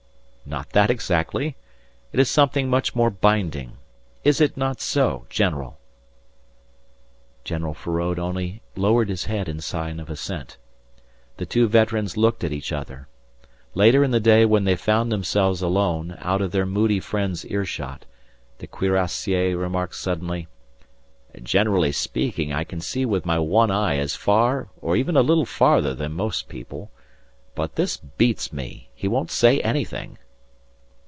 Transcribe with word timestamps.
Not 0.43 0.71
that 0.71 0.89
exactly. 0.91 1.55
It 2.11 2.19
is 2.19 2.29
something 2.29 2.69
much 2.69 2.93
more 2.93 3.09
binding. 3.09 3.77
Is 4.25 4.41
it 4.41 4.57
not 4.57 4.81
so, 4.81 5.25
general?" 5.29 5.79
General 7.45 7.73
Feraud 7.73 8.19
only 8.19 8.61
lowered 8.75 9.07
his 9.07 9.25
head 9.25 9.47
in 9.47 9.61
sign 9.61 9.97
of 9.97 10.09
assent. 10.09 10.57
The 11.37 11.45
two 11.45 11.69
veterans 11.69 12.17
looked 12.17 12.43
at 12.43 12.51
each 12.51 12.73
other. 12.73 13.07
Later 13.75 14.03
in 14.03 14.11
the 14.11 14.19
day 14.19 14.43
when 14.43 14.65
they 14.65 14.75
found 14.75 15.09
themselves 15.09 15.61
alone, 15.61 16.17
out 16.19 16.41
of 16.41 16.51
their 16.51 16.65
moody 16.65 16.99
friend's 16.99 17.45
earshot, 17.45 18.03
the 18.57 18.67
cuirassier 18.67 19.55
remarked 19.55 19.95
suddenly: 19.95 20.49
"Generally 21.41 21.93
speaking, 21.93 22.51
I 22.51 22.65
can 22.65 22.81
see 22.81 23.05
with 23.05 23.25
my 23.25 23.39
one 23.39 23.71
eye 23.71 23.99
as 23.99 24.17
far 24.17 24.67
or 24.81 24.97
even 24.97 25.15
a 25.15 25.21
little 25.21 25.45
farther 25.45 25.93
than 25.93 26.11
most 26.11 26.49
people. 26.49 26.91
But 27.55 27.75
this 27.75 27.95
beats 27.95 28.51
me. 28.51 28.89
He 28.93 29.07
won't 29.07 29.31
say 29.31 29.61
anything." 29.61 30.17